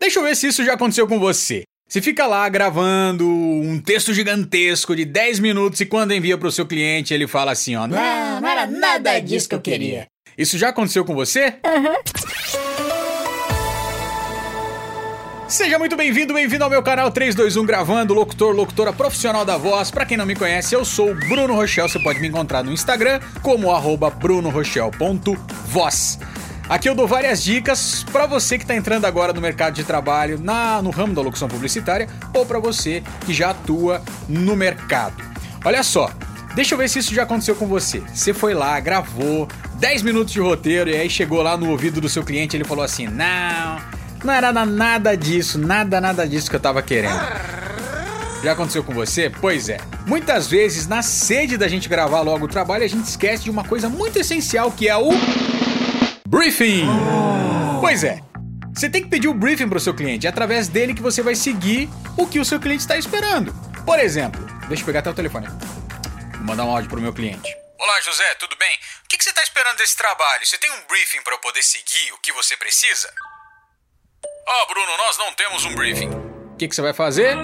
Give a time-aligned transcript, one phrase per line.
[0.00, 1.64] Deixa eu ver se isso já aconteceu com você.
[1.86, 6.52] Você fica lá gravando um texto gigantesco de 10 minutos e quando envia para o
[6.52, 10.06] seu cliente ele fala assim, ó, não, não era nada disso que eu queria.
[10.38, 11.54] Isso já aconteceu com você?
[11.66, 11.94] Uhum.
[15.48, 19.90] Seja muito bem-vindo, bem-vindo ao meu canal 321 Gravando, locutor, locutora profissional da voz.
[19.90, 21.88] Para quem não me conhece, eu sou Bruno Rochel.
[21.88, 26.20] Você pode me encontrar no Instagram como arroba brunorochel.voz.
[26.70, 30.38] Aqui eu dou várias dicas para você que está entrando agora no mercado de trabalho,
[30.40, 35.20] na, no ramo da locução publicitária, ou para você que já atua no mercado.
[35.64, 36.12] Olha só,
[36.54, 38.00] deixa eu ver se isso já aconteceu com você.
[38.14, 39.48] Você foi lá, gravou
[39.80, 42.84] 10 minutos de roteiro e aí chegou lá no ouvido do seu cliente ele falou
[42.84, 43.80] assim: Não,
[44.22, 47.20] não era nada disso, nada, nada disso que eu tava querendo.
[48.44, 49.28] Já aconteceu com você?
[49.28, 49.78] Pois é.
[50.06, 53.64] Muitas vezes, na sede da gente gravar logo o trabalho, a gente esquece de uma
[53.64, 55.10] coisa muito essencial que é o
[56.30, 56.86] Briefing!
[57.80, 58.20] Pois é.
[58.72, 60.28] Você tem que pedir o briefing para o seu cliente.
[60.28, 63.52] É através dele que você vai seguir o que o seu cliente está esperando.
[63.84, 65.48] Por exemplo, deixa eu pegar até o telefone.
[65.48, 67.52] Vou mandar um áudio para o meu cliente.
[67.80, 68.72] Olá, José, tudo bem?
[69.04, 70.46] O que, que você está esperando desse trabalho?
[70.46, 73.12] Você tem um briefing para eu poder seguir o que você precisa?
[74.46, 76.10] Ah, oh, Bruno, nós não temos um briefing.
[76.10, 77.36] O que, que você vai fazer?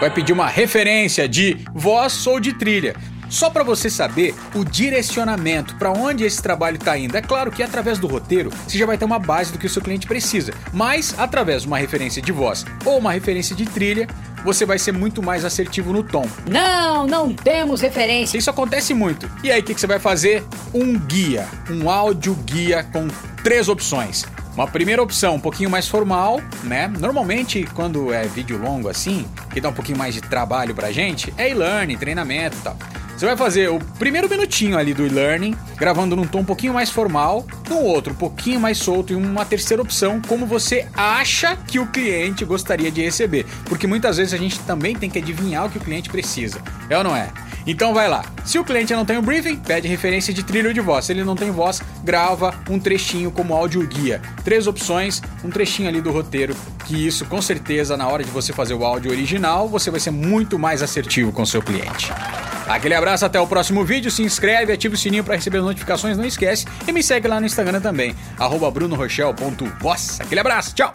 [0.00, 2.94] Vai pedir uma referência de voz ou de trilha
[3.28, 7.16] só para você saber o direcionamento para onde esse trabalho está indo.
[7.16, 9.70] É claro que através do roteiro você já vai ter uma base do que o
[9.70, 14.06] seu cliente precisa, mas através de uma referência de voz ou uma referência de trilha,
[14.44, 16.28] você vai ser muito mais assertivo no tom.
[16.48, 18.36] Não, não temos referência.
[18.36, 19.28] Isso acontece muito.
[19.42, 20.44] E aí, o que, que você vai fazer?
[20.72, 23.08] Um guia, um áudio guia com
[23.42, 24.24] três opções.
[24.54, 26.86] Uma primeira opção, um pouquinho mais formal, né?
[26.86, 31.34] Normalmente, quando é vídeo longo assim, que dá um pouquinho mais de trabalho pra gente,
[31.36, 32.76] é e-learning, treinamento e tal.
[33.24, 36.90] Você vai fazer o primeiro minutinho ali do e-learning, gravando num tom um pouquinho mais
[36.90, 41.78] formal, no outro um pouquinho mais solto e uma terceira opção, como você acha que
[41.78, 43.46] o cliente gostaria de receber.
[43.64, 46.60] Porque muitas vezes a gente também tem que adivinhar o que o cliente precisa.
[46.90, 47.30] É ou não é?
[47.66, 48.26] Então vai lá.
[48.44, 51.06] Se o cliente não tem o briefing, pede referência de trilho de voz.
[51.06, 54.20] Se ele não tem voz, grava um trechinho como áudio guia.
[54.44, 56.54] Três opções, um trechinho ali do roteiro,
[56.84, 60.10] que isso com certeza na hora de você fazer o áudio original, você vai ser
[60.10, 62.12] muito mais assertivo com o seu cliente.
[62.66, 64.10] Aquele abraço, até o próximo vídeo.
[64.10, 66.66] Se inscreve, ativa o sininho para receber as notificações, não esquece.
[66.86, 68.14] E me segue lá no Instagram também,
[68.70, 70.20] brunorochel.voz.
[70.20, 70.92] Aquele abraço, tchau!